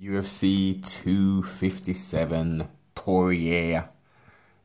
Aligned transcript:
UFC 0.00 0.84
257 0.84 2.68
Poirier 2.96 3.88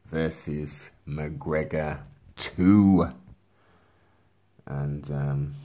versus 0.05 0.89
McGregor 1.07 1.99
2. 2.37 3.09
And 4.65 5.11
um, 5.11 5.55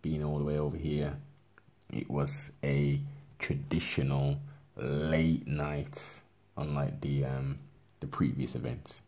being 0.00 0.22
all 0.22 0.38
the 0.38 0.44
way 0.44 0.58
over 0.58 0.76
here, 0.76 1.16
it 1.92 2.08
was 2.08 2.52
a 2.62 3.00
traditional 3.40 4.38
late 4.76 5.46
night, 5.48 6.20
unlike 6.56 7.00
the 7.00 7.24
um, 7.24 7.58
the 7.98 8.06
previous 8.06 8.54
events. 8.54 9.02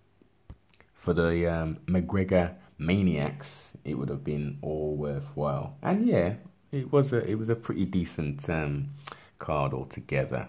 For 0.94 1.14
the 1.14 1.46
um, 1.46 1.78
McGregor 1.86 2.54
Maniacs, 2.78 3.70
it 3.84 3.94
would 3.94 4.08
have 4.08 4.24
been 4.24 4.58
all 4.62 4.96
worthwhile. 4.96 5.76
And 5.80 6.08
yeah, 6.08 6.34
it 6.72 6.92
was 6.92 7.12
a 7.12 7.24
it 7.24 7.36
was 7.36 7.48
a 7.48 7.54
pretty 7.54 7.84
decent 7.84 8.50
um, 8.50 8.90
card 9.38 9.72
altogether. 9.72 10.48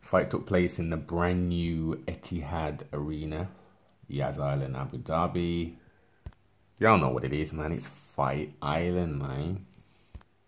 Fight 0.00 0.30
took 0.30 0.46
place 0.46 0.78
in 0.78 0.90
the 0.90 0.96
brand 0.96 1.48
new 1.48 2.02
Etihad 2.06 2.82
Arena, 2.92 3.48
Yas 4.08 4.38
Island, 4.38 4.76
Abu 4.76 4.98
Dhabi. 4.98 5.74
Y'all 6.78 6.98
know 6.98 7.10
what 7.10 7.24
it 7.24 7.32
is, 7.32 7.52
man. 7.52 7.72
It's 7.72 7.88
Fight 8.16 8.52
Island, 8.60 9.18
man. 9.20 9.64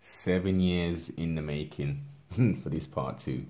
Seven 0.01 0.59
years 0.59 1.09
in 1.09 1.35
the 1.35 1.41
making 1.41 2.05
for 2.61 2.69
this 2.69 2.85
part 2.85 3.19
two, 3.19 3.45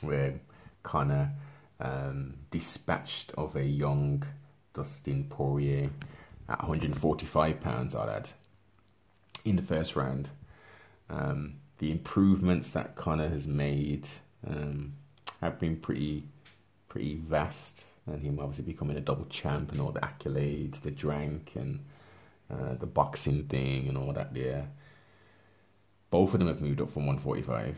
where 0.00 0.34
Conor 0.82 1.32
um, 1.80 2.34
dispatched 2.50 3.32
of 3.36 3.56
a 3.56 3.64
young 3.64 4.24
Dustin 4.74 5.24
Poirier 5.28 5.90
at 6.48 6.60
145 6.60 7.60
pounds, 7.60 7.94
I'd 7.94 8.08
add, 8.08 8.30
in 9.44 9.56
the 9.56 9.62
first 9.62 9.96
round. 9.96 10.30
Um, 11.10 11.54
the 11.78 11.90
improvements 11.90 12.70
that 12.70 12.96
Conor 12.96 13.28
has 13.28 13.46
made 13.46 14.08
um, 14.46 14.94
have 15.40 15.58
been 15.58 15.76
pretty 15.76 16.24
pretty 16.88 17.16
vast, 17.16 17.84
and 18.06 18.22
him 18.22 18.38
obviously 18.40 18.64
becoming 18.64 18.96
a 18.96 19.00
double 19.00 19.26
champ 19.26 19.70
and 19.70 19.80
all 19.80 19.92
the 19.92 20.00
accolades, 20.00 20.80
the 20.80 20.90
drank 20.90 21.52
and 21.54 21.80
uh, 22.50 22.74
the 22.74 22.86
boxing 22.86 23.44
thing 23.44 23.88
and 23.88 23.98
all 23.98 24.12
that 24.12 24.34
there. 24.34 24.68
Both 26.10 26.32
of 26.32 26.40
them 26.40 26.48
have 26.48 26.62
moved 26.62 26.80
up 26.80 26.90
from 26.90 27.06
145. 27.06 27.76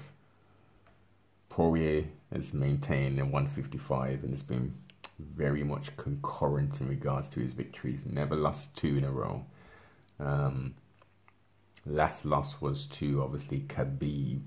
Poirier 1.48 2.05
has 2.32 2.55
maintained 2.55 3.19
in 3.19 3.32
155 3.32 4.22
and 4.22 4.30
has 4.30 4.42
been 4.42 4.72
very 5.19 5.64
much 5.64 5.97
concurrent 5.97 6.80
in 6.80 6.88
regards 6.88 7.28
to 7.30 7.41
his 7.41 7.53
victories. 7.53 8.06
Never 8.06 8.36
lost 8.36 8.77
two 8.77 8.97
in 8.97 9.05
a 9.05 9.10
row. 9.10 9.44
Um, 10.20 10.75
last 11.86 12.25
loss 12.25 12.61
was 12.61 12.86
to 12.86 13.23
obviously 13.23 13.61
Khabib, 13.61 14.42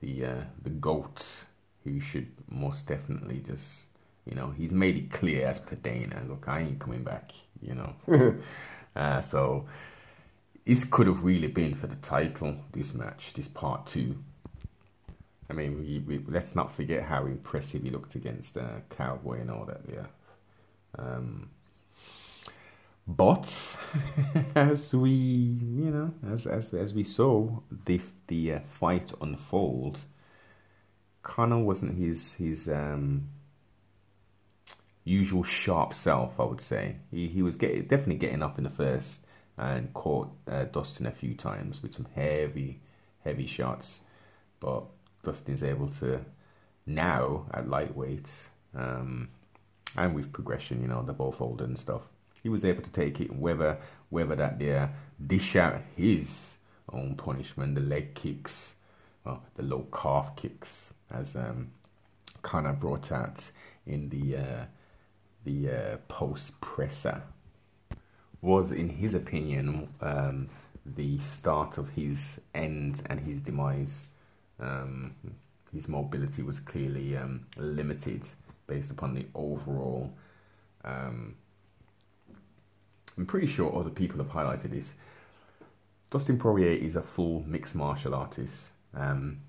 the 0.00 0.24
uh, 0.24 0.44
the 0.62 0.70
goat, 0.70 1.44
who 1.84 2.00
should 2.00 2.28
most 2.48 2.86
definitely 2.86 3.42
just 3.46 3.86
you 4.24 4.34
know 4.34 4.50
he's 4.50 4.72
made 4.72 4.96
it 4.96 5.10
clear 5.10 5.46
as 5.46 5.60
Dana, 5.60 6.22
look, 6.28 6.44
I 6.48 6.60
ain't 6.60 6.78
coming 6.78 7.04
back, 7.04 7.32
you 7.60 7.74
know. 7.74 8.36
uh, 8.96 9.20
so 9.20 9.66
this 10.64 10.84
could 10.84 11.06
have 11.06 11.24
really 11.24 11.48
been 11.48 11.74
for 11.74 11.86
the 11.86 11.96
title. 11.96 12.56
This 12.72 12.92
match, 12.94 13.32
this 13.34 13.48
part 13.48 13.86
two. 13.86 14.16
I 15.48 15.52
mean, 15.52 15.78
we, 15.78 16.00
we, 16.00 16.24
let's 16.26 16.56
not 16.56 16.72
forget 16.74 17.04
how 17.04 17.26
impressive 17.26 17.84
he 17.84 17.90
looked 17.90 18.16
against 18.16 18.58
uh, 18.58 18.80
Cowboy 18.90 19.40
and 19.40 19.50
all 19.50 19.64
that. 19.64 19.80
Yeah. 19.88 20.06
Um, 20.98 21.50
but 23.06 23.76
as 24.54 24.92
we, 24.92 25.10
you 25.10 25.90
know, 25.90 26.12
as 26.28 26.46
as 26.46 26.74
as 26.74 26.92
we 26.92 27.04
saw 27.04 27.60
the 27.70 28.00
the 28.26 28.54
uh, 28.54 28.60
fight 28.60 29.12
unfold, 29.20 30.00
Conor 31.22 31.60
wasn't 31.60 31.96
his 31.96 32.32
his 32.34 32.68
um, 32.68 33.28
usual 35.04 35.44
sharp 35.44 35.94
self. 35.94 36.40
I 36.40 36.44
would 36.44 36.60
say. 36.60 36.96
He 37.10 37.28
he 37.28 37.42
was 37.42 37.54
get, 37.54 37.88
definitely 37.88 38.16
getting 38.16 38.42
up 38.42 38.58
in 38.58 38.64
the 38.64 38.70
first 38.70 39.20
and 39.56 39.94
caught 39.94 40.30
uh, 40.50 40.64
Dustin 40.64 41.06
a 41.06 41.12
few 41.12 41.34
times 41.34 41.82
with 41.82 41.92
some 41.92 42.08
heavy 42.14 42.80
heavy 43.22 43.46
shots, 43.46 44.00
but 44.58 44.84
Dustin's 45.22 45.62
able 45.62 45.88
to 45.88 46.24
now 46.86 47.46
at 47.54 47.68
lightweight 47.68 48.30
um, 48.74 49.28
and 49.96 50.14
with 50.14 50.32
progression, 50.32 50.82
you 50.82 50.88
know, 50.88 51.02
they're 51.02 51.14
both 51.14 51.40
older 51.40 51.64
and 51.64 51.78
stuff 51.78 52.02
he 52.46 52.48
was 52.48 52.64
able 52.64 52.80
to 52.80 52.92
take 52.92 53.20
it, 53.20 53.34
whether 53.34 53.76
whether 54.08 54.36
that 54.36 54.56
there 54.60 54.94
dish 55.26 55.56
out 55.56 55.80
his 55.96 56.58
own 56.92 57.16
punishment, 57.16 57.74
the 57.74 57.80
leg 57.80 58.14
kicks, 58.14 58.76
well, 59.24 59.42
the 59.56 59.64
low 59.64 59.84
calf 59.92 60.36
kicks, 60.36 60.94
as 61.10 61.34
um, 61.34 61.72
Conor 62.42 62.72
brought 62.72 63.10
out 63.10 63.50
in 63.84 64.08
the 64.10 64.36
uh, 64.36 64.64
the 65.42 65.70
uh, 65.70 65.96
post 66.06 66.60
presser, 66.60 67.20
was 68.40 68.70
in 68.70 68.90
his 68.90 69.14
opinion 69.14 69.88
um, 70.00 70.48
the 70.84 71.18
start 71.18 71.78
of 71.78 71.88
his 71.88 72.40
end 72.54 73.02
and 73.10 73.18
his 73.18 73.40
demise. 73.40 74.04
Um, 74.60 75.16
his 75.72 75.88
mobility 75.88 76.42
was 76.42 76.60
clearly 76.60 77.16
um, 77.16 77.44
limited 77.56 78.28
based 78.68 78.92
upon 78.92 79.14
the 79.14 79.26
overall 79.34 80.12
um, 80.84 81.34
I'm 83.18 83.26
pretty 83.26 83.46
sure 83.46 83.74
other 83.74 83.90
people 83.90 84.18
have 84.18 84.32
highlighted 84.32 84.70
this. 84.70 84.94
Dustin 86.10 86.38
Poirier 86.38 86.72
is 86.72 86.96
a 86.96 87.02
full 87.02 87.42
mixed 87.46 87.74
martial 87.74 88.14
artist. 88.14 88.54
Um, 88.94 89.40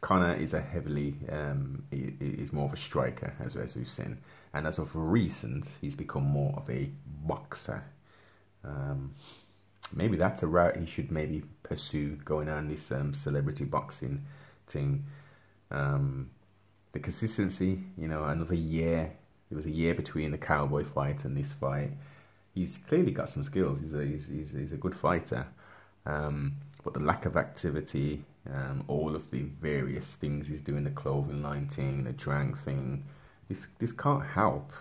Conor 0.00 0.34
is 0.34 0.52
a 0.52 0.60
heavily, 0.60 1.14
um, 1.30 1.84
is 1.90 2.52
more 2.52 2.66
of 2.66 2.74
a 2.74 2.76
striker, 2.76 3.32
as, 3.42 3.56
as 3.56 3.74
we've 3.74 3.88
seen. 3.88 4.18
And 4.52 4.66
as 4.66 4.78
of 4.78 4.94
recent, 4.94 5.72
he's 5.80 5.94
become 5.94 6.24
more 6.24 6.52
of 6.56 6.68
a 6.68 6.90
boxer. 7.06 7.84
Um, 8.62 9.14
maybe 9.94 10.16
that's 10.16 10.42
a 10.42 10.46
route 10.46 10.76
he 10.76 10.84
should 10.86 11.10
maybe 11.10 11.44
pursue, 11.62 12.16
going 12.16 12.48
on 12.48 12.68
this 12.68 12.92
um, 12.92 13.14
celebrity 13.14 13.64
boxing 13.64 14.26
thing. 14.66 15.04
Um, 15.70 16.30
the 16.92 17.00
consistency, 17.00 17.80
you 17.96 18.06
know, 18.06 18.24
another 18.24 18.54
year. 18.54 19.12
It 19.50 19.54
was 19.54 19.64
a 19.64 19.70
year 19.70 19.94
between 19.94 20.32
the 20.32 20.38
cowboy 20.38 20.84
fight 20.84 21.24
and 21.24 21.36
this 21.36 21.52
fight 21.52 21.92
he's 22.54 22.78
clearly 22.78 23.10
got 23.10 23.28
some 23.28 23.42
skills. 23.42 23.80
He's 23.80 23.94
a 23.94 24.04
he's 24.04 24.28
he's, 24.28 24.52
he's 24.52 24.72
a 24.72 24.76
good 24.76 24.94
fighter, 24.94 25.46
um, 26.06 26.54
but 26.82 26.94
the 26.94 27.00
lack 27.00 27.26
of 27.26 27.36
activity, 27.36 28.24
um, 28.52 28.84
all 28.88 29.14
of 29.14 29.30
the 29.30 29.42
various 29.42 30.14
things 30.14 30.46
he's 30.46 30.60
doing, 30.60 30.84
the 30.84 30.90
clothing 30.90 31.42
line 31.42 31.68
thing, 31.68 32.04
the 32.04 32.12
drag 32.12 32.56
thing, 32.58 33.04
this 33.48 33.66
this 33.78 33.92
can't 33.92 34.24
help. 34.24 34.72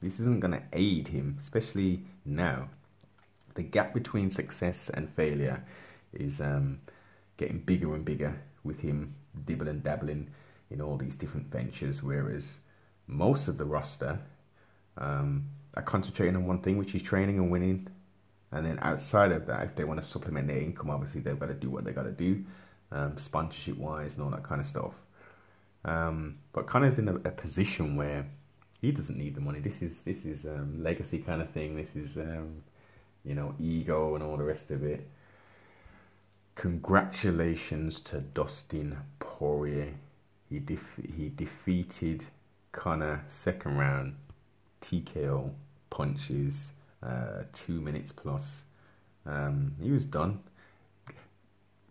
This 0.00 0.18
isn't 0.18 0.40
going 0.40 0.54
to 0.54 0.62
aid 0.72 1.08
him, 1.08 1.36
especially 1.40 2.02
now. 2.24 2.70
The 3.54 3.62
gap 3.62 3.92
between 3.92 4.30
success 4.30 4.88
and 4.88 5.10
failure 5.10 5.62
is 6.14 6.40
um, 6.40 6.80
getting 7.36 7.58
bigger 7.58 7.94
and 7.94 8.04
bigger 8.04 8.40
with 8.64 8.80
him 8.80 9.14
dibbling 9.44 9.80
dabbling 9.80 10.30
in 10.70 10.80
all 10.80 10.96
these 10.96 11.16
different 11.16 11.50
ventures, 11.50 12.02
whereas 12.02 12.58
most 13.06 13.48
of 13.48 13.58
the 13.58 13.64
roster 13.64 14.20
um, 14.96 15.48
are 15.74 15.82
concentrating 15.82 16.36
on 16.36 16.46
one 16.46 16.60
thing, 16.60 16.78
which 16.78 16.94
is 16.94 17.02
training 17.02 17.38
and 17.38 17.50
winning. 17.50 17.88
And 18.52 18.66
then 18.66 18.78
outside 18.82 19.32
of 19.32 19.46
that, 19.46 19.64
if 19.64 19.76
they 19.76 19.84
want 19.84 20.00
to 20.00 20.06
supplement 20.06 20.48
their 20.48 20.58
income, 20.58 20.90
obviously 20.90 21.20
they've 21.20 21.38
got 21.38 21.46
to 21.46 21.54
do 21.54 21.70
what 21.70 21.84
they 21.84 21.92
got 21.92 22.02
to 22.02 22.10
do, 22.10 22.44
um, 22.90 23.16
sponsorship 23.16 23.76
wise 23.76 24.16
and 24.16 24.24
all 24.24 24.30
that 24.30 24.42
kind 24.42 24.60
of 24.60 24.66
stuff. 24.66 24.94
Um, 25.84 26.38
but 26.52 26.66
Conor's 26.66 26.98
in 26.98 27.08
a, 27.08 27.14
a, 27.14 27.30
position 27.30 27.96
where 27.96 28.26
he 28.82 28.92
doesn't 28.92 29.16
need 29.16 29.34
the 29.34 29.40
money. 29.40 29.60
This 29.60 29.80
is 29.80 30.02
this 30.02 30.26
is 30.26 30.44
um, 30.44 30.82
legacy 30.82 31.18
kind 31.18 31.40
of 31.40 31.48
thing. 31.50 31.74
This 31.74 31.96
is 31.96 32.18
um, 32.18 32.62
you 33.24 33.34
know 33.34 33.54
ego 33.58 34.14
and 34.14 34.22
all 34.22 34.36
the 34.36 34.44
rest 34.44 34.70
of 34.70 34.84
it. 34.84 35.08
Congratulations 36.56 38.00
to 38.00 38.20
Dustin 38.20 38.98
Poirier. 39.20 39.94
He 40.50 40.58
def- 40.58 41.00
he 41.16 41.30
defeated 41.34 42.26
Conor 42.72 43.24
second 43.28 43.78
round 43.78 44.16
TKO 44.80 45.50
punches, 45.90 46.72
uh, 47.02 47.42
two 47.52 47.80
minutes 47.80 48.12
plus. 48.12 48.62
Um, 49.26 49.74
he 49.80 49.90
was 49.90 50.04
done. 50.04 50.40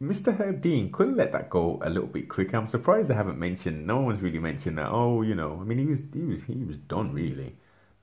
Mr. 0.01 0.37
Herb 0.37 0.61
Dean 0.61 0.91
couldn't 0.91 1.17
let 1.17 1.33
that 1.33 1.49
go 1.49 1.79
a 1.83 1.89
little 1.89 2.07
bit 2.07 2.29
quicker. 2.29 2.55
I'm 2.55 2.69
surprised 2.69 3.09
they 3.09 3.13
haven't 3.13 3.37
mentioned. 3.37 3.85
No 3.85 3.99
one's 3.99 4.21
really 4.21 4.39
mentioned 4.39 4.77
that. 4.77 4.89
Oh, 4.89 5.21
you 5.21 5.35
know, 5.35 5.57
I 5.59 5.65
mean, 5.65 5.77
he 5.77 5.85
was 5.85 6.01
he 6.13 6.21
was 6.21 6.43
he 6.43 6.63
was 6.63 6.77
done 6.77 7.13
really. 7.13 7.55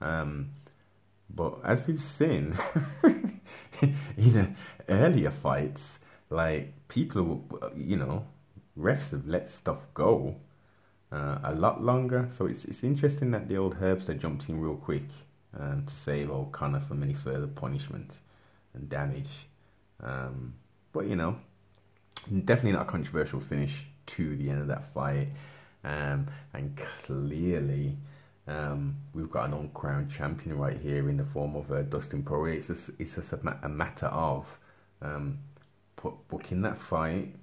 Um, 0.02 0.50
but 1.34 1.54
as 1.64 1.86
we've 1.86 2.02
seen 2.02 2.54
in 4.16 4.56
earlier 4.88 5.30
fights, 5.30 6.00
like 6.28 6.74
people, 6.88 7.44
you 7.74 7.96
know, 7.96 8.26
refs 8.78 9.12
have 9.12 9.26
let 9.26 9.48
stuff 9.48 9.78
go 9.94 10.36
uh, 11.12 11.38
a 11.44 11.54
lot 11.54 11.82
longer. 11.82 12.26
So 12.30 12.46
it's 12.46 12.64
it's 12.64 12.84
interesting 12.84 13.30
that 13.32 13.48
the 13.48 13.56
old 13.56 13.76
herbs 13.80 14.06
Herbster 14.06 14.18
jumped 14.18 14.48
in 14.48 14.60
real 14.60 14.76
quick 14.76 15.08
um, 15.58 15.84
to 15.86 15.94
save 15.94 16.30
old 16.30 16.52
Conor 16.52 16.80
from 16.80 17.02
any 17.02 17.14
further 17.14 17.46
punishment 17.46 18.18
and 18.74 18.88
damage. 18.88 19.48
Um, 20.02 20.54
but 20.92 21.06
you 21.06 21.16
know, 21.16 21.36
definitely 22.44 22.72
not 22.72 22.82
a 22.82 22.90
controversial 22.90 23.40
finish. 23.40 23.86
to 24.06 24.36
the 24.36 24.50
end 24.50 24.60
of 24.60 24.68
that 24.68 24.92
fight. 24.92 25.28
Um, 25.84 26.28
and 26.52 26.76
clearly, 27.04 27.96
um, 28.46 28.96
we've 29.14 29.30
got 29.30 29.48
an 29.48 29.54
uncrowned 29.54 30.10
champion 30.10 30.56
right 30.58 30.78
here 30.78 31.08
in 31.08 31.16
the 31.16 31.24
form 31.24 31.54
of 31.56 31.70
uh, 31.70 31.82
Dustin 31.82 32.22
Poirier. 32.22 32.54
It's 32.54 32.68
just, 32.68 32.90
it's 32.98 33.14
just 33.16 33.32
a, 33.32 33.58
a 33.62 33.68
matter 33.68 34.06
of 34.06 34.46
um, 35.02 35.38
put, 35.96 36.14
booking 36.28 36.62
that 36.62 36.80
fight 36.80 37.34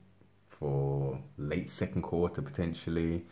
for 0.49 1.19
late 1.37 1.69
second 1.69 2.01
quarter 2.01 2.41
potentially 2.41 3.25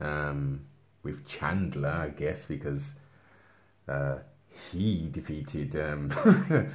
um, 0.00 0.66
with 1.02 1.26
Chandler, 1.26 1.88
I 1.88 2.08
guess, 2.08 2.46
because 2.46 2.94
uh, 3.88 4.16
he 4.70 5.08
defeated 5.10 5.76
um, 5.76 6.10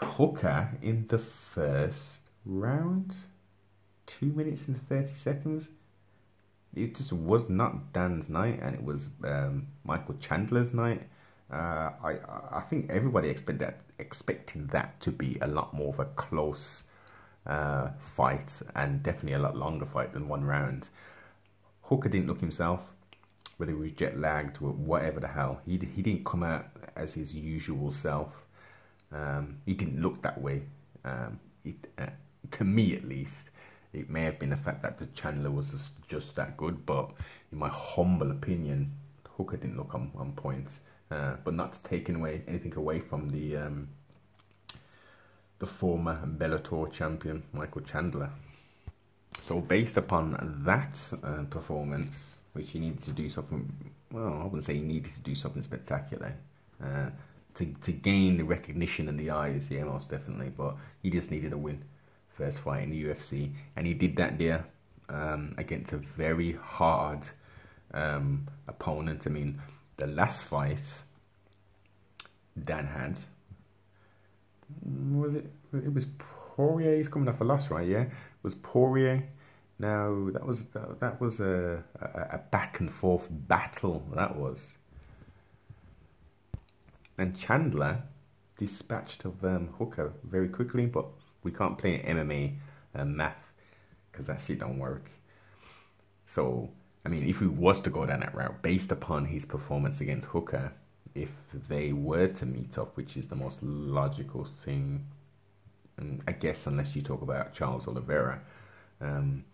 Hooker 0.00 0.70
in 0.82 1.06
the 1.08 1.18
first 1.18 2.18
round, 2.44 3.14
two 4.06 4.26
minutes 4.26 4.68
and 4.68 4.80
30 4.88 5.14
seconds. 5.14 5.70
It 6.74 6.96
just 6.96 7.12
was 7.12 7.48
not 7.48 7.92
Dan's 7.92 8.28
night, 8.28 8.60
and 8.62 8.74
it 8.74 8.82
was 8.82 9.10
um, 9.24 9.68
Michael 9.84 10.14
Chandler's 10.14 10.72
night. 10.72 11.02
Uh, 11.52 11.90
I 12.02 12.16
I 12.50 12.60
think 12.60 12.90
everybody 12.90 13.28
expect 13.28 13.58
that 13.58 13.80
expecting 13.98 14.68
that 14.68 14.98
to 15.00 15.12
be 15.12 15.36
a 15.42 15.46
lot 15.46 15.74
more 15.74 15.90
of 15.90 16.00
a 16.00 16.06
close 16.06 16.84
uh, 17.46 17.90
fight 17.98 18.60
and 18.74 19.02
definitely 19.02 19.34
a 19.34 19.38
lot 19.38 19.56
longer 19.56 19.84
fight 19.84 20.12
than 20.12 20.28
one 20.28 20.44
round. 20.44 20.88
Hooker 21.82 22.08
didn't 22.08 22.26
look 22.26 22.40
himself, 22.40 22.80
whether 23.56 23.72
he 23.72 23.78
was 23.78 23.92
jet 23.92 24.18
lagged 24.18 24.58
or 24.62 24.70
whatever 24.70 25.20
the 25.20 25.28
hell. 25.28 25.60
He 25.66 25.78
he 25.94 26.02
didn't 26.02 26.24
come 26.24 26.42
out 26.42 26.66
as 26.96 27.14
his 27.14 27.34
usual 27.34 27.92
self. 27.92 28.44
Um, 29.12 29.58
he 29.66 29.74
didn't 29.74 30.00
look 30.00 30.22
that 30.22 30.40
way. 30.40 30.62
Um, 31.04 31.38
it, 31.64 31.76
uh, 31.98 32.06
to 32.52 32.64
me, 32.64 32.94
at 32.94 33.04
least, 33.04 33.50
it 33.92 34.08
may 34.08 34.22
have 34.22 34.38
been 34.38 34.50
the 34.50 34.56
fact 34.56 34.82
that 34.82 34.98
the 34.98 35.06
Chandler 35.06 35.50
was 35.50 35.70
just, 35.70 35.90
just 36.08 36.34
that 36.36 36.56
good, 36.56 36.86
but 36.86 37.10
in 37.50 37.58
my 37.58 37.68
humble 37.68 38.30
opinion, 38.30 38.92
Hooker 39.36 39.58
didn't 39.58 39.76
look 39.76 39.94
on, 39.94 40.10
on 40.16 40.32
point. 40.32 40.80
Uh, 41.10 41.36
but 41.44 41.52
not 41.52 41.78
taking 41.84 42.14
away 42.14 42.42
anything 42.48 42.74
away 42.74 42.98
from 42.98 43.28
the 43.28 43.54
um, 43.54 43.88
the 45.58 45.66
former 45.66 46.18
Bellator 46.26 46.90
champion 46.90 47.42
Michael 47.52 47.82
Chandler. 47.82 48.30
So 49.40 49.60
based 49.60 49.96
upon 49.96 50.62
that 50.64 51.00
uh, 51.22 51.44
performance, 51.50 52.40
which 52.52 52.70
he 52.70 52.78
needed 52.78 53.02
to 53.04 53.10
do 53.12 53.28
something, 53.28 53.72
well, 54.12 54.40
I 54.40 54.44
wouldn't 54.44 54.64
say 54.64 54.74
he 54.74 54.80
needed 54.80 55.12
to 55.14 55.20
do 55.20 55.34
something 55.34 55.62
spectacular. 55.62 56.34
Uh, 56.82 57.10
to, 57.54 57.66
to 57.82 57.92
gain 57.92 58.38
the 58.38 58.44
recognition 58.44 59.08
in 59.08 59.16
the 59.16 59.30
eyes, 59.30 59.70
yeah, 59.70 59.84
most 59.84 60.10
definitely. 60.10 60.50
But 60.56 60.76
he 61.02 61.10
just 61.10 61.30
needed 61.30 61.52
a 61.52 61.58
win, 61.58 61.84
first 62.28 62.60
fight 62.60 62.82
in 62.84 62.90
the 62.90 63.04
UFC, 63.04 63.52
and 63.76 63.86
he 63.86 63.94
did 63.94 64.16
that 64.16 64.38
there 64.38 64.64
um, 65.08 65.54
against 65.58 65.92
a 65.92 65.98
very 65.98 66.52
hard 66.52 67.28
um, 67.92 68.48
opponent. 68.68 69.26
I 69.26 69.30
mean, 69.30 69.60
the 69.96 70.06
last 70.06 70.42
fight 70.44 70.94
Dan 72.62 72.86
had 72.86 73.18
was 74.84 75.34
it? 75.34 75.50
It 75.72 75.92
was 75.92 76.06
Poirier. 76.56 76.96
He's 76.96 77.08
coming 77.08 77.28
off 77.28 77.40
a 77.40 77.44
loss, 77.44 77.70
right? 77.70 77.88
Yeah, 77.88 78.02
it 78.02 78.10
was 78.42 78.54
Poirier. 78.54 79.28
Now 79.78 80.28
that 80.32 80.46
was 80.46 80.64
that, 80.66 81.00
that 81.00 81.20
was 81.20 81.40
a, 81.40 81.82
a, 82.00 82.36
a 82.36 82.40
back 82.50 82.80
and 82.80 82.92
forth 82.92 83.26
battle. 83.30 84.02
That 84.14 84.36
was 84.36 84.58
and 87.18 87.36
Chandler 87.38 88.02
dispatched 88.58 89.24
of 89.24 89.44
um, 89.44 89.68
Hooker 89.78 90.12
very 90.24 90.48
quickly, 90.48 90.86
but 90.86 91.06
we 91.42 91.50
can't 91.50 91.78
play 91.78 92.02
MMA 92.02 92.56
uh, 92.94 93.04
math 93.04 93.52
because 94.10 94.26
that 94.26 94.40
shit 94.46 94.60
don't 94.60 94.78
work. 94.78 95.10
So, 96.26 96.70
I 97.04 97.08
mean, 97.08 97.28
if 97.28 97.40
we 97.40 97.46
was 97.46 97.80
to 97.80 97.90
go 97.90 98.06
down 98.06 98.20
that 98.20 98.34
route, 98.34 98.62
based 98.62 98.92
upon 98.92 99.26
his 99.26 99.44
performance 99.44 100.00
against 100.00 100.28
Hooker, 100.28 100.72
if 101.14 101.30
they 101.68 101.92
were 101.92 102.28
to 102.28 102.46
meet 102.46 102.78
up, 102.78 102.96
which 102.96 103.16
is 103.16 103.28
the 103.28 103.36
most 103.36 103.62
logical 103.62 104.48
thing, 104.64 105.06
and 105.96 106.22
I 106.26 106.32
guess 106.32 106.66
unless 106.66 106.96
you 106.96 107.02
talk 107.02 107.22
about 107.22 107.54
Charles 107.54 107.86
Oliveira, 107.86 108.40
um, 109.00 109.44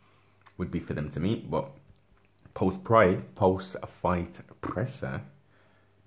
would 0.56 0.70
be 0.70 0.80
for 0.80 0.94
them 0.94 1.10
to 1.10 1.20
meet. 1.20 1.50
But 1.50 1.70
post 2.54 2.84
fight, 2.84 3.34
post 3.34 3.76
fight 3.86 4.34
presser, 4.60 5.22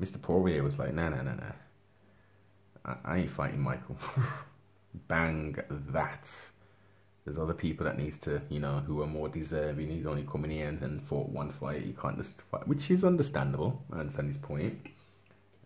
Mr. 0.02 0.22
Poirier 0.22 0.64
was 0.64 0.80
like, 0.80 0.94
no, 0.94 1.10
no, 1.10 1.22
no, 1.22 1.34
no. 1.34 1.54
I, 2.84 3.20
ain't 3.20 3.32
fighting 3.32 3.62
Michael. 3.62 3.98
Bang 5.08 5.58
that. 5.70 6.32
There's 7.24 7.38
other 7.38 7.54
people 7.54 7.86
that 7.86 8.00
needs 8.00 8.18
to, 8.20 8.42
you 8.50 8.60
know, 8.60 8.80
who 8.80 9.02
are 9.04 9.08
more 9.08 9.30
deserving. 9.30 9.88
He's 9.88 10.08
only 10.08 10.24
coming 10.24 10.52
in 10.52 10.80
and 10.82 11.04
fought 11.04 11.30
one 11.30 11.52
fight. 11.52 11.84
He 11.84 11.94
can't 11.94 12.18
just 12.18 12.42
fight, 12.50 12.68
which 12.68 12.90
is 12.90 13.04
understandable. 13.04 13.84
I 13.94 14.00
understand 14.00 14.28
his 14.28 14.40
point. 14.40 14.88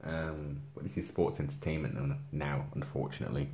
Um, 0.04 0.62
but 0.76 0.84
this 0.84 0.98
is 0.98 1.08
sports 1.08 1.40
entertainment 1.40 2.18
now, 2.34 2.66
unfortunately. 2.76 3.50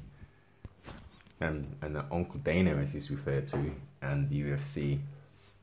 And 1.41 1.75
and 1.81 1.97
Uncle 2.11 2.39
Dana, 2.39 2.75
as 2.75 2.93
he's 2.93 3.11
referred 3.11 3.47
to, 3.47 3.73
and 4.01 4.29
the 4.29 4.41
UFC 4.41 4.99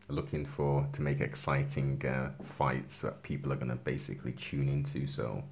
looking 0.09 0.47
for 0.47 0.89
to 0.93 1.03
make 1.03 1.21
exciting 1.21 2.05
uh, 2.07 2.31
fights 2.57 3.01
that 3.01 3.23
people 3.23 3.53
are 3.53 3.57
going 3.57 3.69
to 3.69 3.77
basically 3.77 4.33
tune 4.33 4.69
into. 4.69 5.07
So, 5.07 5.45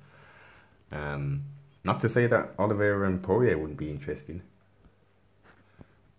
um, 0.90 1.44
not 1.84 2.00
to 2.00 2.08
say 2.08 2.26
that 2.26 2.54
Oliveira 2.58 3.06
and 3.06 3.22
Poirier 3.22 3.58
wouldn't 3.58 3.78
be 3.78 3.90
interesting, 3.90 4.42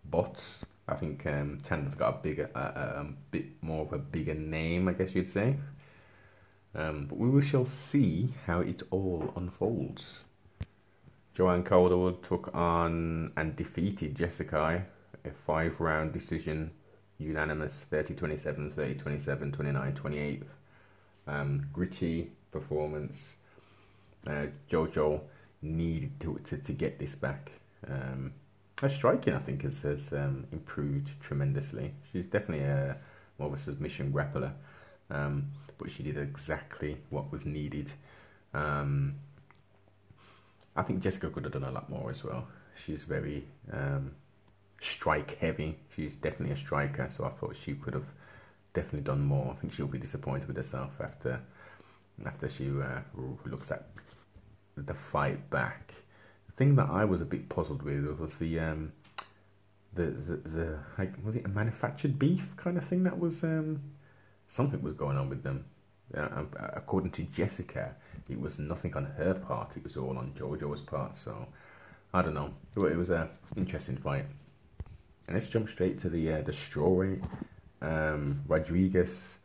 but 0.10 0.42
I 0.88 0.96
think 0.96 1.26
um, 1.26 1.60
Chandler's 1.68 1.96
got 1.96 2.16
a 2.16 2.18
bigger, 2.24 2.50
uh, 2.56 3.02
a 3.02 3.06
bit 3.32 3.62
more 3.62 3.86
of 3.86 3.94
a 3.94 3.98
bigger 3.98 4.34
name, 4.34 4.88
I 4.88 4.94
guess 4.94 5.14
you'd 5.14 5.30
say. 5.30 5.58
Um, 6.74 7.08
but 7.08 7.18
we 7.18 7.42
shall 7.42 7.66
see 7.66 8.34
how 8.46 8.60
it 8.60 8.84
all 8.92 9.34
unfolds. 9.36 10.20
Joanne 11.38 11.62
Calderwood 11.62 12.24
took 12.24 12.50
on 12.56 13.32
and 13.38 13.56
defeated 13.56 14.16
Jessica, 14.16 14.84
a 15.24 15.30
five 15.30 15.80
round 15.80 16.12
decision 16.12 16.72
unanimous 17.20 17.84
30 17.84 18.16
27, 18.16 18.72
30 18.72 18.96
27, 18.96 19.52
29 19.52 19.94
28. 19.94 20.44
Um, 21.28 21.68
gritty 21.72 22.32
performance. 22.50 23.36
Uh, 24.26 24.48
Jojo 24.68 25.22
needed 25.62 26.20
to, 26.22 26.40
to, 26.44 26.58
to 26.58 26.74
get 26.74 26.98
this 26.98 27.14
back. 27.14 27.52
Um, 27.88 28.34
her 28.82 28.90
striking, 28.90 29.36
I 29.36 29.40
think, 29.40 29.62
has, 29.62 29.84
has 29.84 30.14
um, 30.14 30.48
improved 30.52 31.12
tremendously. 31.22 31.94
She's 32.12 32.26
definitely 32.26 32.66
a 32.66 32.98
more 33.38 33.50
of 33.50 33.54
a 33.54 33.58
submission 33.58 34.12
grappler, 34.12 34.54
um, 35.12 35.52
but 35.78 35.92
she 35.92 36.02
did 36.02 36.18
exactly 36.18 36.98
what 37.12 37.32
was 37.32 37.46
needed. 37.46 37.92
Um, 38.56 39.20
I 40.78 40.84
think 40.84 41.02
Jessica 41.02 41.30
could 41.30 41.44
have 41.44 41.54
done 41.54 41.64
a 41.64 41.72
lot 41.72 41.90
more 41.90 42.10
as 42.10 42.24
well. 42.24 42.48
She's 42.76 43.04
very 43.04 43.46
um, 43.74 44.12
strike 44.80 45.38
heavy. 45.40 45.80
She's 45.96 46.16
definitely 46.16 46.54
a 46.54 46.58
striker, 46.58 47.08
so 47.10 47.26
I 47.26 47.30
thought 47.30 47.56
she 47.56 47.74
could 47.74 47.96
have 47.96 48.08
definitely 48.74 49.02
done 49.02 49.22
more. 49.22 49.52
I 49.52 49.56
think 49.56 49.74
she'll 49.74 49.88
be 49.88 49.98
disappointed 49.98 50.48
with 50.48 50.58
herself 50.58 50.92
after 51.02 51.42
after 52.26 52.50
she 52.50 52.70
uh, 52.70 53.02
looks 53.46 53.72
at 53.72 53.88
the 54.76 54.94
fight 54.94 55.50
back. 55.50 55.94
The 56.48 56.54
thing 56.54 56.76
that 56.76 56.90
I 56.90 57.06
was 57.06 57.22
a 57.22 57.26
bit 57.26 57.50
puzzled 57.50 57.82
with 57.82 58.20
was 58.20 58.36
the 58.36 58.60
um, 58.60 58.92
the 59.96 60.06
the, 60.06 60.36
the 60.50 60.80
like, 61.00 61.14
was 61.24 61.36
it 61.36 61.46
a 61.46 61.50
manufactured 61.50 62.20
beef 62.20 62.56
kind 62.56 62.78
of 62.78 62.86
thing 62.86 63.04
that 63.04 63.18
was 63.18 63.44
um, 63.44 63.82
something 64.46 64.82
was 64.84 64.94
going 64.94 65.18
on 65.18 65.28
with 65.28 65.42
them. 65.42 65.66
Uh, 66.16 66.44
according 66.74 67.12
to 67.12 67.24
Jessica, 67.24 67.96
it 68.30 68.40
was 68.40 68.60
nothing 68.60 68.96
on 68.96 69.06
her 69.18 69.34
part; 69.34 69.76
it 69.76 69.84
was 69.84 69.98
all 69.98 70.18
on 70.18 70.32
JoJo's 70.32 70.82
part. 70.82 71.18
So 71.18 71.48
I 72.14 72.22
don't 72.22 72.34
know. 72.34 72.54
but 72.76 72.92
It 72.92 72.98
was 72.98 73.10
an 73.10 73.30
interesting 73.56 73.98
fight. 73.98 74.26
And 75.28 75.36
let's 75.36 75.50
jump 75.50 75.68
straight 75.70 76.00
to 76.00 76.10
the 76.10 76.34
uh, 76.34 76.42
the 76.42 76.52
strawweight. 76.52 77.24
Um, 77.82 78.42
Rodriguez 78.48 79.38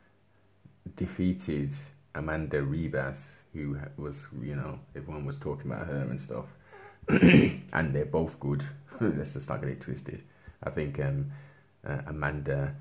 defeated 0.97 1.73
Amanda 2.15 2.63
Ribas, 2.63 3.31
who 3.53 3.77
was, 3.97 4.29
you 4.41 4.57
know, 4.57 4.79
everyone 4.97 5.25
was 5.25 5.37
talking 5.37 5.71
about 5.71 5.87
her 5.87 6.07
and 6.09 6.21
stuff. 6.21 6.47
and 7.09 7.95
they're 7.95 8.05
both 8.05 8.39
good. 8.39 8.65
let's 9.01 9.35
just 9.35 9.49
not 9.49 9.61
get 9.61 9.71
it 9.71 9.81
twisted. 9.81 10.23
I 10.63 10.71
think 10.71 11.01
um, 11.01 11.33
uh, 11.87 11.99
Amanda 12.07 12.75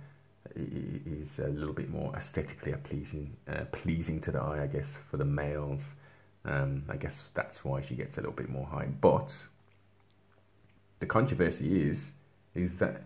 is 0.56 1.40
a 1.40 1.48
little 1.48 1.74
bit 1.74 1.90
more 1.90 2.14
aesthetically 2.16 2.74
pleasing, 2.84 3.38
uh, 3.48 3.66
pleasing 3.72 4.20
to 4.22 4.32
the 4.32 4.40
eye, 4.40 4.64
I 4.64 4.68
guess, 4.68 4.98
for 5.10 5.18
the 5.18 5.26
males. 5.26 5.84
Um, 6.44 6.84
I 6.90 6.98
guess 6.98 7.26
that's 7.34 7.64
why 7.64 7.82
she 7.82 7.96
gets 7.96 8.18
a 8.18 8.22
little 8.22 8.36
bit 8.36 8.50
more 8.50 8.66
hype. 8.66 9.00
But 9.00 9.36
the 11.00 11.06
controversy 11.06 11.88
is 11.88 12.12
is 12.54 12.78
that 12.78 13.04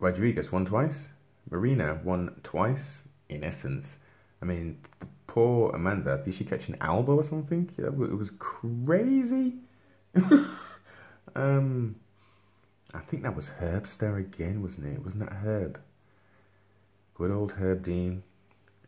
Rodriguez 0.00 0.50
won 0.50 0.66
twice, 0.66 0.96
Marina 1.50 2.00
won 2.04 2.40
twice. 2.42 3.04
In 3.28 3.44
essence, 3.44 3.98
I 4.40 4.46
mean, 4.46 4.78
poor 5.26 5.70
Amanda. 5.72 6.22
Did 6.24 6.34
she 6.34 6.44
catch 6.44 6.68
an 6.68 6.76
elbow 6.80 7.16
or 7.16 7.24
something? 7.24 7.70
It 7.76 7.94
was 7.94 8.30
crazy. 8.38 9.56
um, 11.36 11.96
I 12.98 13.00
think 13.02 13.22
that 13.22 13.36
was 13.36 13.50
Herbster 13.60 14.18
again, 14.18 14.60
wasn't 14.60 14.88
it? 14.88 15.04
Wasn't 15.04 15.24
that 15.24 15.36
Herb? 15.36 15.80
Good 17.14 17.30
old 17.30 17.52
Herb 17.52 17.84
Dean. 17.84 18.24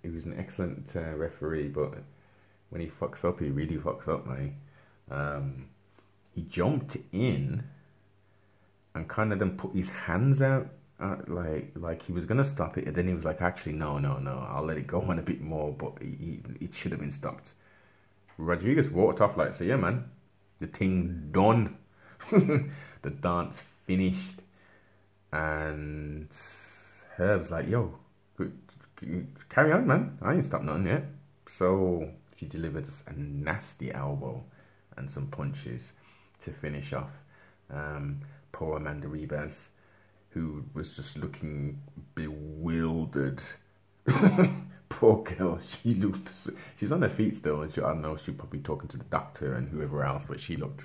He 0.02 0.09
was 0.09 0.26
an 0.26 0.37
excellent 0.37 0.93
uh, 0.97 1.14
referee, 1.14 1.69
but 1.69 1.95
when 2.71 2.81
he 2.81 2.88
fucks 2.88 3.25
up, 3.25 3.38
he 3.38 3.50
really 3.50 3.76
fucks 3.76 4.09
up, 4.09 4.26
man. 4.26 4.57
Um, 5.11 5.69
he 6.35 6.43
jumped 6.43 6.97
in 7.12 7.62
and 8.97 9.09
kind 9.09 9.33
of 9.33 9.38
then 9.38 9.57
put 9.57 9.75
his 9.75 9.90
hands 9.90 10.43
out 10.43 10.69
uh, 10.99 11.17
like 11.29 11.71
like 11.76 12.02
he 12.02 12.12
was 12.12 12.25
gonna 12.25 12.45
stop 12.45 12.76
it 12.76 12.87
and 12.87 12.95
then 12.95 13.09
he 13.09 13.14
was 13.14 13.25
like 13.25 13.40
actually 13.40 13.73
no 13.73 13.99
no 13.99 14.19
no 14.19 14.47
I'll 14.50 14.64
let 14.64 14.76
it 14.76 14.87
go 14.87 15.00
on 15.00 15.19
a 15.19 15.23
bit 15.23 15.40
more 15.40 15.73
but 15.73 15.95
he, 16.02 16.40
it 16.61 16.75
should 16.75 16.90
have 16.93 17.00
been 17.00 17.11
stopped 17.11 17.52
Rodriguez 18.37 18.90
walked 18.90 19.21
off 19.21 19.37
like 19.37 19.55
so 19.55 19.64
yeah 19.64 19.76
man 19.76 20.11
the 20.59 20.67
thing 20.67 21.31
done 21.33 21.79
the 22.31 23.11
dance 23.23 23.62
finished 23.90 24.42
and 25.32 26.28
Herb's 27.16 27.50
like 27.50 27.68
yo 27.68 27.94
carry 29.49 29.73
on 29.73 29.87
man 29.87 30.18
I 30.23 30.35
ain't 30.35 30.44
stopped 30.44 30.64
nothing 30.64 30.87
yet 30.87 31.04
so 31.47 32.11
she 32.37 32.47
delivered 32.47 32.87
a 33.06 33.12
nasty 33.12 33.92
elbow 33.92 34.44
and 34.97 35.11
some 35.11 35.26
punches 35.28 35.92
to 36.42 36.50
finish 36.50 36.92
off 36.92 37.11
um, 37.73 38.20
poor 38.52 38.76
Amanda 38.76 39.09
Ribas, 39.09 39.68
who 40.30 40.64
was 40.75 40.94
just 40.94 41.16
looking 41.16 41.80
bewildered. 42.14 43.40
poor 44.88 45.23
girl, 45.23 45.59
she 45.61 45.94
looked, 45.94 46.28
she's 46.76 46.92
on 46.92 47.02
her 47.02 47.11
feet 47.11 47.37
still. 47.37 47.62
And 47.62 47.73
she, 47.73 47.80
I 47.80 47.88
don't 47.88 48.02
know, 48.02 48.16
she's 48.16 48.35
probably 48.35 48.61
talking 48.61 48.88
to 48.88 48.97
the 48.97 49.04
doctor 49.04 49.54
and 49.54 49.68
whoever 49.68 50.04
else, 50.04 50.25
but 50.25 50.40
she 50.40 50.56
looked 50.56 50.85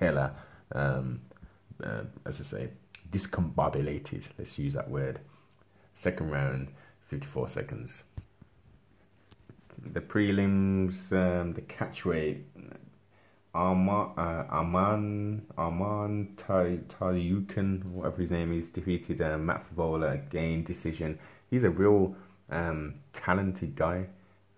hella, 0.00 0.34
um, 0.72 1.20
uh, 1.84 2.04
as 2.24 2.40
I 2.40 2.44
say, 2.44 2.68
discombobulated. 3.10 4.28
Let's 4.38 4.58
use 4.58 4.74
that 4.74 4.90
word. 4.90 5.20
Second 5.94 6.30
round, 6.30 6.72
54 7.06 7.48
seconds. 7.48 8.04
The 9.78 10.00
prelims, 10.00 11.12
um, 11.12 11.52
the 11.52 11.60
catch 11.60 12.04
weight, 12.04 12.46
Arman, 13.54 14.12
uh, 14.18 14.44
Arman, 14.52 15.42
Arman 15.56 16.34
Tayukan, 16.34 17.84
whatever 17.84 18.20
his 18.20 18.30
name 18.30 18.52
is, 18.58 18.68
defeated 18.70 19.20
uh, 19.20 19.38
Matt 19.38 19.64
Frevola 19.68 20.14
again, 20.14 20.64
decision. 20.64 21.18
He's 21.50 21.62
a 21.62 21.70
real 21.70 22.16
um, 22.50 22.94
talented 23.12 23.76
guy. 23.76 24.06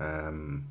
Um, 0.00 0.68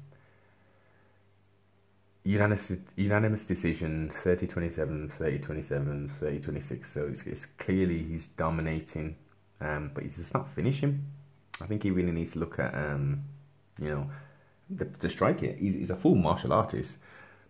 unanimous, 2.25 2.74
unanimous 2.98 3.46
decision 3.46 4.12
30 4.24 4.48
27, 4.48 5.10
30 5.10 5.39
27, 5.39 6.12
30 6.20 6.39
26. 6.39 6.91
So 6.91 7.08
it's, 7.08 7.22
it's 7.25 7.46
clearly 7.46 8.03
he's 8.03 8.27
dominating, 8.27 9.15
um, 9.62 9.91
but 9.94 10.03
he's 10.03 10.17
just 10.17 10.34
not 10.34 10.51
finishing. 10.51 11.05
I 11.62 11.65
think 11.67 11.84
he 11.84 11.91
really 11.91 12.12
needs 12.12 12.34
to 12.34 12.39
look 12.39 12.60
at, 12.60 12.75
um, 12.75 13.24
you 13.79 13.89
know, 13.89 14.10
the, 14.70 14.86
the 15.00 15.10
striking. 15.10 15.58
He's, 15.58 15.75
he's 15.75 15.89
a 15.89 15.96
full 15.96 16.15
martial 16.15 16.51
artist 16.51 16.98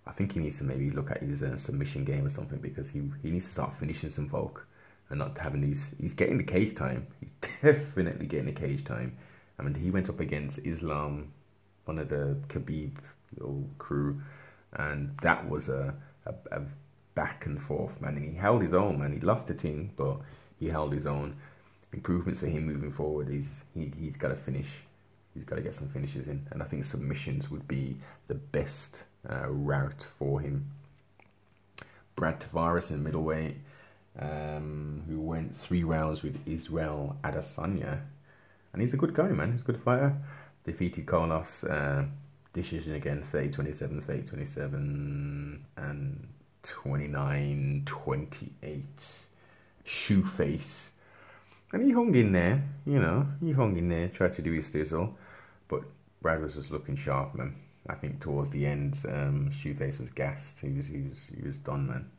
I 0.08 0.12
think 0.12 0.34
he 0.34 0.40
needs 0.40 0.60
to 0.60 0.64
maybe 0.64 0.92
look 0.92 1.12
at 1.12 1.22
his 1.22 1.42
uh, 1.42 1.58
submission 1.58 2.06
game 2.06 2.26
or 2.26 2.30
something 2.30 2.60
because 2.60 2.90
he 2.90 3.02
he 3.24 3.32
needs 3.32 3.46
to 3.46 3.52
start 3.52 3.74
finishing 3.74 4.10
some 4.10 4.30
folk 4.30 4.68
and 5.10 5.20
not 5.20 5.38
having 5.38 5.62
these. 5.62 5.96
He's 6.00 6.14
getting 6.14 6.38
the 6.38 6.44
cage 6.44 6.76
time. 6.76 7.08
He's 7.20 7.32
definitely 7.62 8.28
getting 8.28 8.46
the 8.46 8.52
cage 8.52 8.84
time. 8.84 9.18
I 9.58 9.64
mean, 9.64 9.74
he 9.74 9.90
went 9.90 10.10
up 10.10 10.20
against 10.20 10.60
Islam, 10.60 11.32
one 11.86 11.98
of 11.98 12.10
the 12.10 12.38
Khabib 12.50 12.92
crew, 13.78 14.22
and 14.76 15.18
that 15.22 15.50
was 15.50 15.70
a, 15.70 15.94
a, 16.26 16.34
a 16.52 16.62
back 17.16 17.46
and 17.46 17.62
forth 17.62 18.00
man. 18.02 18.16
And 18.18 18.26
he 18.26 18.36
held 18.36 18.62
his 18.62 18.74
own 18.74 19.00
man. 19.00 19.14
He 19.14 19.20
lost 19.20 19.48
the 19.48 19.54
team, 19.54 19.92
but 19.96 20.18
he 20.60 20.68
held 20.70 20.94
his 20.94 21.06
own. 21.06 21.36
Improvements 21.94 22.42
for 22.42 22.48
him 22.48 22.66
moving 22.66 22.92
forward. 22.92 23.30
He's 23.30 23.64
he 23.74 23.92
he's 23.98 24.18
got 24.18 24.28
to 24.28 24.36
finish. 24.36 24.68
He's 25.34 25.46
got 25.46 25.56
to 25.56 25.62
get 25.62 25.74
some 25.74 25.88
finishes 25.88 26.28
in, 26.28 26.46
and 26.52 26.62
I 26.62 26.66
think 26.66 26.84
submissions 26.84 27.50
would 27.50 27.68
be 27.68 27.98
the 28.28 28.36
best 28.36 29.04
uh, 29.30 29.48
route 29.48 30.06
for 30.18 30.42
him. 30.42 30.72
Brad 32.16 32.40
Tavares 32.40 32.92
in 32.92 33.04
middleweight, 33.04 33.58
um, 34.20 35.04
who 35.08 35.20
went 35.20 35.56
three 35.56 35.84
rounds 35.84 36.24
with 36.24 36.40
Israel 36.48 37.18
Adesanya. 37.24 38.00
And 38.72 38.82
he's 38.82 38.94
a 38.94 38.98
good 38.98 39.14
guy, 39.14 39.30
man. 39.30 39.54
He's 39.54 39.62
a 39.62 39.66
good 39.66 39.82
fighter. 39.82 40.18
Defeated 40.66 41.06
Carlos. 41.06 41.64
Uh, 41.64 42.06
decision 42.56 42.96
again 42.96 43.22
30 43.22 43.50
27, 43.50 44.02
30 44.02 44.22
27, 44.24 45.66
and 45.78 46.28
29 46.64 47.84
28. 47.86 48.84
Shoe 49.84 50.24
face. 50.24 50.92
And 51.72 51.84
he 51.84 51.92
hung 51.92 52.16
in 52.16 52.32
there, 52.32 52.64
you 52.86 53.00
know, 53.00 53.28
he 53.42 53.52
hung 53.52 53.78
in 53.78 53.90
there, 53.90 54.08
tried 54.08 54.34
to 54.36 54.42
do 54.42 54.54
his 54.54 54.70
thizzle. 54.70 55.14
But 55.68 55.84
Brad 56.22 56.42
was 56.42 56.56
just 56.56 56.72
looking 56.72 56.96
sharp, 56.96 57.36
man. 57.36 57.56
I 57.88 57.96
think 57.96 58.20
towards 58.20 58.50
the 58.50 58.66
end, 58.66 59.04
um, 59.08 59.52
Shoeface 59.52 60.00
was 60.00 60.10
gassed. 60.10 60.60
He 60.62 60.70
was, 60.70 60.88
he 60.88 61.02
was, 61.02 61.28
he 61.36 61.48
was 61.48 61.58
done, 61.58 61.88
man. 61.88 62.10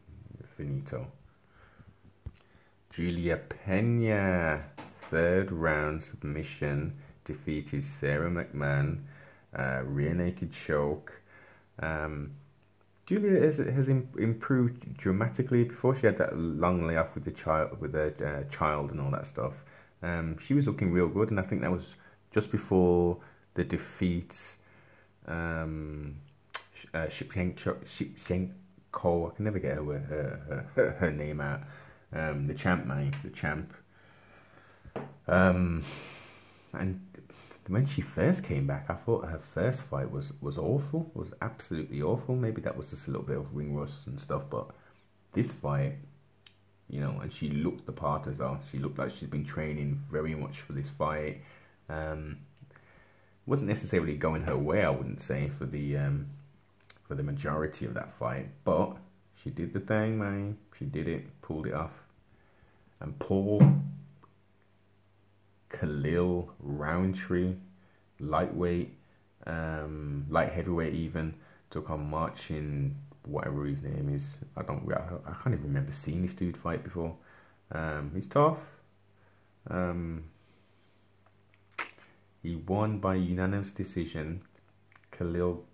Finito. 0.57 1.07
Julia 2.90 3.37
Pena, 3.37 4.64
third 5.11 5.50
round 5.50 6.02
submission, 6.02 6.97
defeated 7.25 7.85
Sara 7.85 8.31
McMann, 8.31 9.00
uh, 9.56 9.82
rear 9.84 10.14
naked 10.14 10.52
choke. 10.52 11.20
Um, 11.80 12.32
Julia 13.06 13.40
has, 13.40 13.58
has 13.58 13.88
improved 13.88 14.96
dramatically. 14.96 15.64
Before 15.64 15.94
she 15.94 16.06
had 16.06 16.18
that 16.18 16.36
long 16.36 16.86
layoff 16.86 17.14
with 17.14 17.25
the 17.25 17.30
child, 17.30 17.80
with 17.80 17.92
the 17.92 18.14
uh, 18.26 18.42
child 18.50 18.90
and 18.90 19.00
all 19.00 19.10
that 19.12 19.26
stuff, 19.26 19.54
um, 20.02 20.36
she 20.38 20.54
was 20.54 20.66
looking 20.66 20.92
real 20.92 21.08
good, 21.08 21.30
and 21.30 21.38
I 21.38 21.42
think 21.42 21.62
that 21.62 21.70
was 21.70 21.94
just 22.32 22.50
before 22.50 23.18
the 23.54 23.64
defeats 23.64 24.56
um, 25.26 26.16
uh, 26.94 27.06
Shipchenko, 27.06 27.76
Shipchenko, 27.84 29.32
I 29.32 29.36
can 29.36 29.44
never 29.44 29.58
get 29.58 29.76
her, 29.76 29.84
her, 29.84 30.66
her, 30.75 30.90
her 30.92 31.10
name 31.12 31.40
out. 31.40 31.60
Um, 32.12 32.46
the 32.46 32.54
champ, 32.54 32.86
man, 32.86 33.14
the 33.22 33.30
champ. 33.30 33.72
Um, 35.28 35.84
and 36.72 37.00
when 37.68 37.87
she 37.87 38.00
first 38.00 38.44
came 38.44 38.66
back, 38.66 38.87
I 38.88 38.94
thought 38.94 39.25
her 39.26 39.40
first 39.54 39.82
fight 39.82 40.11
was 40.11 40.32
was 40.40 40.58
awful, 40.58 41.11
was 41.14 41.32
absolutely 41.42 42.02
awful. 42.02 42.37
Maybe 42.37 42.61
that 42.62 42.76
was 42.76 42.90
just 42.90 43.08
a 43.08 43.11
little 43.11 43.26
bit 43.26 43.38
of 43.38 43.54
ring 43.54 43.75
rust 43.75 44.06
and 44.06 44.20
stuff, 44.20 44.42
but 44.50 44.70
this 45.32 45.52
fight, 45.52 45.94
you 46.88 47.00
know, 47.00 47.18
and 47.20 47.32
she 47.32 47.50
looked 47.50 47.87
the 47.87 47.92
part 47.92 48.26
as 48.26 48.38
well. 48.38 48.61
She 48.70 48.78
looked 48.78 48.99
like 48.99 49.11
she's 49.11 49.28
been 49.28 49.44
training 49.44 50.02
very 50.11 50.35
much 50.35 50.61
for 50.61 50.73
this 50.73 50.88
fight. 50.88 51.42
Um, 51.88 52.38
wasn't 53.46 53.68
necessarily 53.68 54.16
going 54.16 54.42
her 54.42 54.56
way, 54.56 54.85
I 54.85 54.90
wouldn't 54.90 55.20
say, 55.20 55.50
for 55.58 55.66
the 55.66 55.96
um, 55.96 56.26
for 57.06 57.14
the 57.14 57.23
majority 57.23 57.85
of 57.87 57.94
that 57.94 58.16
fight. 58.16 58.49
But 58.64 58.96
she 59.42 59.50
did 59.50 59.73
the 59.73 59.80
thing, 59.80 60.18
man. 60.18 60.58
She 60.78 60.85
did 60.85 61.08
it, 61.08 61.40
pulled 61.42 61.66
it 61.66 61.75
off. 61.75 61.92
And 63.00 63.18
Paul 63.18 63.62
Khalil 65.78 66.50
Rountree, 66.61 67.54
lightweight, 68.18 68.97
um, 69.47 70.26
light 70.28 70.52
heavyweight 70.52 70.95
even, 70.95 71.35
took 71.71 71.90
on 71.90 72.09
Marcin, 72.09 72.97
whatever 73.25 73.64
his 73.66 73.83
name 73.83 74.11
is. 74.14 74.26
I 74.56 74.62
don't, 74.62 74.90
I, 74.90 75.30
I 75.30 75.35
can't 75.42 75.54
even 75.54 75.64
remember 75.64 75.92
seeing 75.92 76.23
this 76.23 76.35
dude 76.35 76.56
fight 76.56 76.83
before. 76.83 77.16
Um, 77.73 78.12
he's 78.14 78.26
tough. 78.26 78.59
Um, 79.68 80.25
he 82.42 82.56
won 82.56 82.99
by 82.99 83.16
unanimous 83.16 83.73
decision. 83.73 84.42
Khalil 85.11 85.64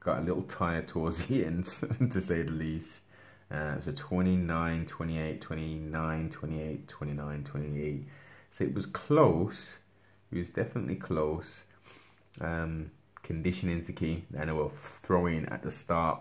got 0.00 0.18
a 0.18 0.22
little 0.22 0.42
tired 0.42 0.88
towards 0.88 1.26
the 1.26 1.44
end, 1.44 1.66
to 2.10 2.20
say 2.20 2.42
the 2.42 2.50
least. 2.50 3.02
Uh, 3.52 3.72
it 3.74 3.76
was 3.76 3.88
a 3.88 3.92
29, 3.92 4.86
28, 4.86 5.40
29, 5.40 6.30
28, 6.30 6.88
29, 6.88 7.44
28. 7.44 8.08
So 8.52 8.64
it 8.64 8.74
was 8.74 8.84
close. 8.84 9.78
It 10.30 10.38
was 10.38 10.50
definitely 10.50 10.96
close. 10.96 11.62
Um, 12.38 12.90
conditioning 13.22 13.78
is 13.78 13.86
the 13.86 13.94
key. 13.94 14.24
And 14.36 14.50
they 14.50 14.52
were 14.52 14.70
throwing 15.02 15.46
at 15.46 15.62
the 15.62 15.70
start 15.70 16.18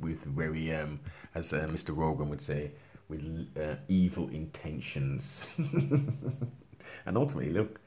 with 0.00 0.24
very, 0.24 0.74
um, 0.74 1.00
as 1.34 1.52
uh, 1.52 1.68
Mr. 1.70 1.94
Rogan 1.94 2.30
would 2.30 2.40
say, 2.40 2.70
with 3.08 3.22
uh, 3.60 3.74
evil 3.88 4.28
intentions. 4.30 5.46
and 5.58 7.14
ultimately, 7.14 7.52
look, 7.52 7.78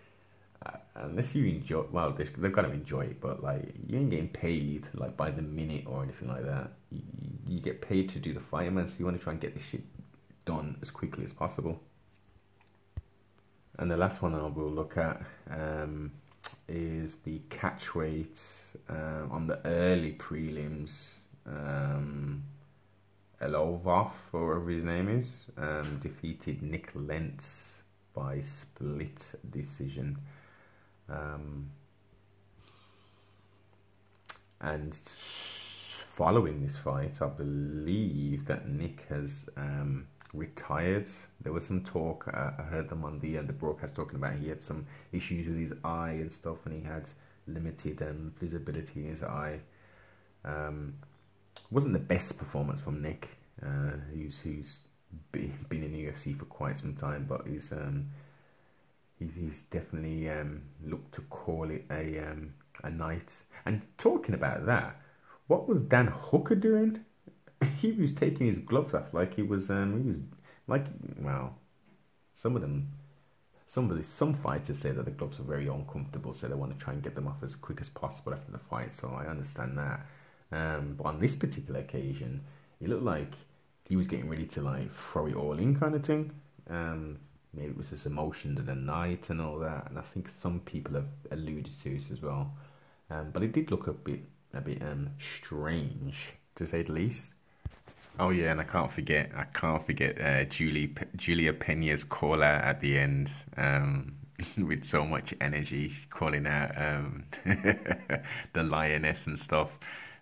uh, 0.63 0.77
unless 0.93 1.33
you 1.33 1.45
enjoy, 1.45 1.83
well, 1.91 2.11
they've 2.11 2.51
got 2.51 2.61
to 2.61 2.71
enjoy 2.71 3.05
it, 3.05 3.19
but 3.19 3.41
like 3.41 3.73
you 3.87 3.97
ain't 3.97 4.11
getting 4.11 4.29
paid 4.29 4.85
like 4.93 5.17
by 5.17 5.31
the 5.31 5.41
minute 5.41 5.85
or 5.87 6.03
anything 6.03 6.27
like 6.27 6.45
that. 6.45 6.73
You, 6.91 7.01
you 7.47 7.59
get 7.59 7.81
paid 7.81 8.09
to 8.09 8.19
do 8.19 8.33
the 8.35 8.39
fireman, 8.39 8.87
so 8.87 8.99
you 8.99 9.05
want 9.05 9.17
to 9.17 9.23
try 9.23 9.33
and 9.33 9.41
get 9.41 9.55
the 9.55 9.61
shit 9.61 9.81
done 10.45 10.77
as 10.83 10.91
quickly 10.91 11.25
as 11.25 11.33
possible. 11.33 11.81
And 13.79 13.89
the 13.89 13.95
last 13.95 14.21
one 14.21 14.35
I 14.35 14.45
will 14.45 14.69
look 14.69 14.97
at 14.97 15.21
um, 15.49 16.11
is 16.67 17.15
the 17.23 17.39
catch 17.49 17.95
weight 17.95 18.41
uh, 18.89 19.23
on 19.31 19.47
the 19.47 19.65
early 19.65 20.11
prelims. 20.11 21.13
Um, 21.47 22.43
Elovov, 23.41 24.11
or 24.33 24.47
whatever 24.47 24.69
his 24.69 24.83
name 24.83 25.07
is, 25.07 25.27
um, 25.57 25.97
defeated 26.03 26.61
Nik 26.61 26.91
Lentz 26.93 27.81
by 28.13 28.41
split 28.41 29.33
decision. 29.49 30.17
Um, 31.07 31.69
and 34.59 34.93
following 34.93 36.61
this 36.61 36.75
fight, 36.75 37.21
I 37.21 37.27
believe 37.27 38.45
that 38.47 38.67
Nick 38.67 39.05
has 39.07 39.49
um, 39.55 40.07
retired. 40.33 41.09
There 41.41 41.53
was 41.53 41.65
some 41.65 41.83
talk. 41.83 42.27
Uh, 42.27 42.51
I 42.57 42.63
heard 42.63 42.89
them 42.89 43.03
on 43.03 43.19
the 43.19 43.37
uh, 43.37 43.41
the 43.43 43.53
broadcast 43.53 43.95
talking 43.95 44.15
about 44.15 44.39
he 44.39 44.49
had 44.49 44.61
some 44.61 44.85
issues 45.11 45.47
with 45.47 45.57
his 45.57 45.73
eye 45.83 46.11
and 46.11 46.31
stuff, 46.31 46.57
and 46.65 46.73
he 46.73 46.87
had 46.87 47.09
limited 47.47 48.01
um, 48.01 48.33
visibility 48.39 49.03
in 49.03 49.09
his 49.09 49.23
eye. 49.23 49.59
Um, 50.45 50.95
wasn't 51.71 51.93
the 51.93 51.99
best 51.99 52.37
performance 52.37 52.81
from 52.81 53.01
Nik, 53.01 53.29
uh, 53.61 53.91
who's 54.13 54.39
who's 54.39 54.79
been 55.31 55.53
in 55.71 55.91
the 55.91 56.05
UFC 56.05 56.37
for 56.37 56.45
quite 56.45 56.77
some 56.77 56.95
time, 56.95 57.25
but 57.27 57.47
he's 57.47 57.71
um, 57.71 58.09
he's, 59.17 59.35
he's 59.35 59.63
definitely 59.63 60.29
um, 60.29 60.61
looked 60.83 61.13
to 61.15 61.21
call 61.21 61.69
it 61.69 61.85
a 61.91 62.19
um, 62.19 62.53
a 62.83 62.89
night. 62.89 63.43
And 63.65 63.81
talking 63.97 64.35
about 64.35 64.65
that, 64.65 64.99
what 65.47 65.67
was 65.67 65.83
Dan 65.83 66.07
Hooker 66.07 66.55
doing? 66.55 67.05
he 67.77 67.91
was 67.91 68.13
taking 68.13 68.47
his 68.47 68.57
gloves 68.57 68.93
off 68.93 69.13
like 69.13 69.35
he 69.35 69.41
was 69.41 69.69
um, 69.69 70.01
he 70.01 70.07
was 70.07 70.17
like 70.67 70.85
well, 71.21 71.55
some 72.33 72.55
of 72.55 72.61
them. 72.61 72.91
Somebody, 73.67 74.01
some 74.01 74.33
fighters 74.33 74.79
say 74.79 74.89
that 74.89 75.05
the 75.05 75.11
gloves 75.11 75.39
are 75.39 75.43
very 75.43 75.67
uncomfortable, 75.67 76.33
so 76.33 76.47
they 76.47 76.55
want 76.55 76.75
to 76.75 76.83
try 76.83 76.91
and 76.91 77.03
get 77.03 77.13
them 77.13 77.27
off 77.27 77.43
as 77.43 77.55
quick 77.55 77.79
as 77.81 77.87
possible 77.87 78.33
after 78.33 78.51
the 78.51 78.57
fight. 78.57 78.95
So 78.95 79.15
I 79.15 79.27
understand 79.27 79.77
that. 79.77 79.99
Um, 80.51 80.95
but 80.97 81.05
on 81.05 81.19
this 81.19 81.35
particular 81.35 81.81
occasion, 81.81 82.41
it 82.81 82.89
looked 82.89 83.03
like 83.03 83.31
he 83.87 83.95
was 83.95 84.07
getting 84.07 84.27
ready 84.29 84.45
to 84.47 84.61
like 84.61 84.91
throw 84.93 85.27
it 85.27 85.35
all 85.35 85.53
in, 85.53 85.79
kind 85.79 85.93
of 85.93 86.03
thing. 86.03 86.31
Um, 86.67 87.19
maybe 87.53 87.69
it 87.69 87.77
was 87.77 87.89
his 87.89 88.05
emotion 88.05 88.57
of 88.57 88.65
the 88.65 88.75
night 88.75 89.29
and 89.29 89.41
all 89.41 89.59
that, 89.59 89.87
and 89.89 89.97
I 89.99 90.01
think 90.01 90.29
some 90.29 90.61
people 90.61 90.95
have 90.95 91.07
alluded 91.31 91.69
to 91.83 91.89
this 91.89 92.09
as 92.11 92.21
well. 92.21 92.53
Um, 93.09 93.31
but 93.31 93.43
it 93.43 93.51
did 93.51 93.71
look 93.71 93.87
a 93.87 93.93
bit, 93.93 94.21
a 94.53 94.61
bit 94.61 94.81
um, 94.81 95.09
strange 95.19 96.33
to 96.55 96.65
say 96.65 96.83
the 96.83 96.93
least. 96.93 97.33
Oh 98.17 98.31
yeah, 98.31 98.51
and 98.51 98.59
I 98.59 98.65
can't 98.65 98.91
forget, 98.91 99.31
I 99.35 99.45
can't 99.45 99.85
forget 99.85 100.19
uh, 100.19 100.43
Julie 100.45 100.93
Julia 101.15 101.53
Pena's 101.53 102.03
call 102.03 102.43
out 102.43 102.63
at 102.63 102.81
the 102.81 102.97
end. 102.97 103.31
Um, 103.55 104.15
with 104.57 104.85
so 104.85 105.05
much 105.05 105.33
energy, 105.41 105.93
calling 106.09 106.47
out 106.47 106.71
um, 106.81 107.25
the 108.53 108.63
lioness 108.63 109.27
and 109.27 109.37
stuff. 109.39 109.77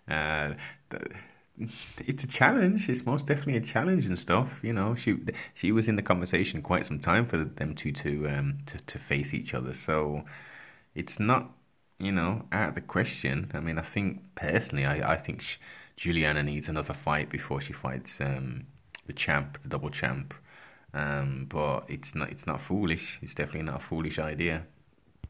Uh, 0.08 0.54
it's 2.06 2.24
a 2.24 2.26
challenge. 2.26 2.88
It's 2.88 3.04
most 3.04 3.26
definitely 3.26 3.56
a 3.56 3.60
challenge 3.60 4.06
and 4.06 4.18
stuff. 4.18 4.60
You 4.62 4.72
know, 4.72 4.94
she 4.94 5.18
she 5.54 5.72
was 5.72 5.88
in 5.88 5.96
the 5.96 6.02
conversation 6.02 6.62
quite 6.62 6.86
some 6.86 7.00
time 7.00 7.26
for 7.26 7.38
them 7.44 7.74
two 7.74 7.92
to 7.92 8.28
um 8.28 8.58
to, 8.66 8.78
to 8.78 8.98
face 8.98 9.34
each 9.34 9.54
other. 9.54 9.74
So 9.74 10.24
it's 10.94 11.18
not 11.20 11.50
you 11.98 12.12
know 12.12 12.46
out 12.52 12.70
of 12.70 12.74
the 12.74 12.80
question. 12.80 13.50
I 13.54 13.60
mean, 13.60 13.78
I 13.78 13.82
think 13.82 14.22
personally, 14.34 14.86
I 14.86 15.14
I 15.14 15.16
think 15.16 15.42
she, 15.42 15.58
Juliana 15.98 16.44
needs 16.44 16.68
another 16.68 16.94
fight 16.94 17.28
before 17.28 17.60
she 17.60 17.72
fights 17.72 18.20
um 18.20 18.66
the 19.06 19.12
champ, 19.12 19.60
the 19.62 19.68
double 19.68 19.90
champ. 19.90 20.32
Um, 20.94 21.46
but 21.48 21.84
it's 21.88 22.14
not 22.14 22.30
it's 22.30 22.46
not 22.46 22.60
foolish. 22.60 23.18
It's 23.20 23.34
definitely 23.34 23.62
not 23.62 23.76
a 23.76 23.84
foolish 23.84 24.18
idea. 24.18 24.66